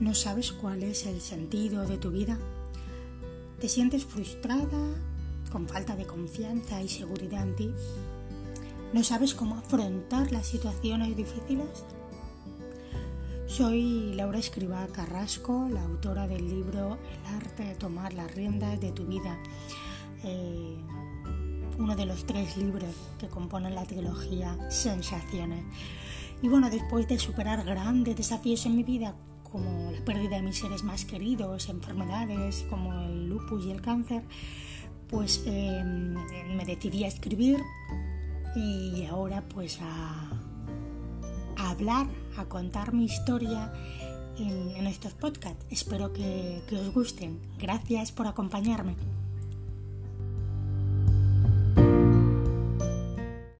[0.00, 2.38] ¿No sabes cuál es el sentido de tu vida?
[3.60, 4.94] ¿Te sientes frustrada,
[5.50, 7.74] con falta de confianza y seguridad en ti?
[8.92, 11.66] ¿No sabes cómo afrontar las situaciones difíciles?
[13.48, 16.96] Soy Laura Escribá Carrasco, la autora del libro
[17.26, 19.36] El arte de tomar las riendas de tu vida,
[20.22, 20.76] eh,
[21.76, 25.64] uno de los tres libros que componen la trilogía Sensaciones.
[26.40, 29.16] Y bueno, después de superar grandes desafíos en mi vida,
[29.50, 34.22] como la pérdida de mis seres más queridos, enfermedades como el lupus y el cáncer,
[35.08, 36.14] pues em,
[36.56, 37.58] me decidí a escribir
[38.54, 40.30] y ahora pues a,
[41.56, 43.72] hablar, a contar mi historia
[44.38, 45.66] en, estos podcasts.
[45.70, 47.40] Espero que os gusten.
[47.58, 48.94] Gracias por acompañarme.